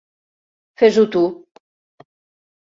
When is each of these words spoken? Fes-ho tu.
Fes-ho 0.81 1.03
tu. 1.17 1.21